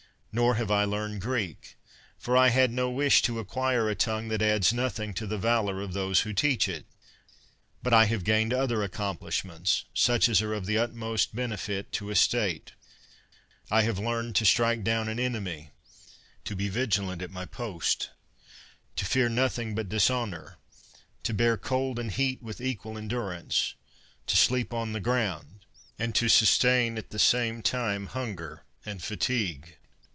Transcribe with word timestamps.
Nor 0.33 0.55
have 0.55 0.71
I 0.71 0.85
learned 0.85 1.19
Greek; 1.19 1.75
for 2.17 2.37
I 2.37 2.47
had 2.51 2.71
no 2.71 2.89
wish 2.89 3.21
to 3.23 3.37
acquire 3.39 3.89
a 3.89 3.95
tongue 3.95 4.29
that 4.29 4.41
adds 4.41 4.71
nothing 4.71 5.13
to 5.15 5.27
the 5.27 5.37
valor 5.37 5.81
of 5.81 5.91
those 5.91 6.21
who 6.21 6.31
teach 6.31 6.69
it. 6.69 6.85
But 7.83 7.93
I 7.93 8.05
have 8.05 8.23
gained 8.23 8.53
other 8.53 8.77
accom 8.77 9.19
plishments, 9.19 9.83
such 9.93 10.29
as 10.29 10.41
are 10.41 10.53
of 10.53 10.67
tite 10.67 10.77
utmost 10.77 11.35
benefit 11.35 11.91
to 11.91 12.09
a 12.11 12.15
state: 12.15 12.71
I 13.69 13.81
have 13.81 13.99
learned 13.99 14.37
to 14.37 14.45
strike 14.45 14.85
down 14.85 15.09
an 15.09 15.19
enemy; 15.19 15.71
to 16.45 16.55
be 16.55 16.69
vigilant 16.69 17.21
at 17.21 17.29
my 17.29 17.45
i)ost; 17.45 18.07
to 18.95 19.03
fear 19.03 19.27
nothing 19.27 19.75
but 19.75 19.89
dishonor; 19.89 20.59
to 21.23 21.33
bear 21.33 21.57
cold 21.57 21.99
and 21.99 22.09
heat 22.09 22.41
with 22.41 22.61
equal 22.61 22.97
en 22.97 23.09
durance; 23.09 23.73
to 24.27 24.37
sleep 24.37 24.71
on 24.73 24.93
the 24.93 25.01
ground; 25.01 25.65
and 25.99 26.15
to 26.15 26.29
sus 26.29 26.57
tain 26.57 26.97
at 26.97 27.09
the 27.09 27.19
same 27.19 27.61
time 27.61 28.05
hunger 28.05 28.63
and 28.85 29.03
fatigue. 29.03 29.75